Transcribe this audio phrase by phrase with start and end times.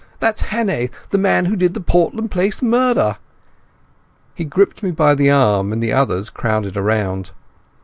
[0.19, 3.17] That's Hannay, the man who did the Portland Place murder!"
[4.33, 7.29] He gripped me by the arm, and the others crowded round.